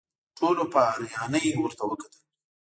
ټولو 0.37 0.63
په 0.73 0.79
حيرانۍ 0.95 1.45
ورته 1.57 1.83
وکتل. 1.87 2.21